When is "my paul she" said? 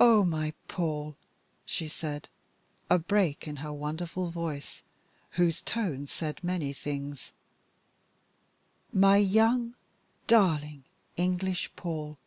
0.24-1.86